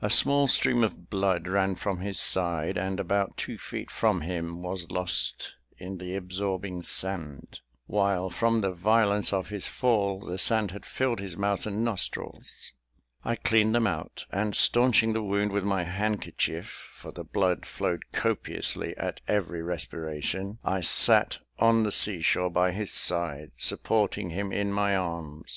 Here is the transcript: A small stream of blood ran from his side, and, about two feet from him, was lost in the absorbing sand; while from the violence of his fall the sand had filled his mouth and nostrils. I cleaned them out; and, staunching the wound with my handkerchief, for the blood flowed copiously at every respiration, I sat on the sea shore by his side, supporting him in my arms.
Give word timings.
A 0.00 0.08
small 0.08 0.48
stream 0.48 0.82
of 0.82 1.10
blood 1.10 1.46
ran 1.46 1.74
from 1.74 1.98
his 2.00 2.18
side, 2.18 2.78
and, 2.78 2.98
about 2.98 3.36
two 3.36 3.58
feet 3.58 3.90
from 3.90 4.22
him, 4.22 4.62
was 4.62 4.90
lost 4.90 5.52
in 5.76 5.98
the 5.98 6.16
absorbing 6.16 6.82
sand; 6.82 7.60
while 7.86 8.30
from 8.30 8.62
the 8.62 8.72
violence 8.72 9.30
of 9.30 9.50
his 9.50 9.68
fall 9.68 10.20
the 10.20 10.38
sand 10.38 10.70
had 10.70 10.86
filled 10.86 11.20
his 11.20 11.36
mouth 11.36 11.66
and 11.66 11.84
nostrils. 11.84 12.72
I 13.26 13.36
cleaned 13.36 13.74
them 13.74 13.86
out; 13.86 14.24
and, 14.30 14.56
staunching 14.56 15.12
the 15.12 15.22
wound 15.22 15.52
with 15.52 15.64
my 15.64 15.82
handkerchief, 15.84 16.70
for 16.94 17.12
the 17.12 17.22
blood 17.24 17.66
flowed 17.66 18.10
copiously 18.10 18.96
at 18.96 19.20
every 19.28 19.60
respiration, 19.62 20.58
I 20.64 20.80
sat 20.80 21.40
on 21.58 21.82
the 21.82 21.92
sea 21.92 22.22
shore 22.22 22.48
by 22.48 22.72
his 22.72 22.90
side, 22.90 23.50
supporting 23.58 24.30
him 24.30 24.50
in 24.50 24.72
my 24.72 24.96
arms. 24.96 25.56